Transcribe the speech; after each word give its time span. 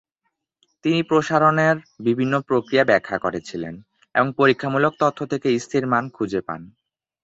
তিনি 0.85 0.99
প্রসারণের 1.03 1.75
বিভিন্ন 1.99 2.33
প্রক্রিয়া 2.41 2.83
ব্যাখ্যা 2.83 3.17
করেছিলেন 3.17 3.73
এবং 4.15 4.27
পরীক্ষামূলক 4.37 4.93
তথ্য 4.99 5.19
থেকে 5.25 5.47
স্থির 5.59 5.83
মান 5.87 6.03
খুঁজে 6.09 6.41
পান। 6.41 6.61